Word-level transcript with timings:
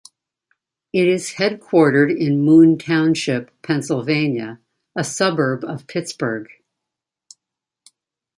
It 0.91 1.07
is 1.07 1.33
headquartered 1.33 2.09
in 2.19 2.41
Moon 2.41 2.79
Township, 2.79 3.51
Pennsylvania, 3.61 4.59
a 4.95 5.03
suburb 5.03 5.63
of 5.63 5.85
Pittsburgh. 5.85 6.47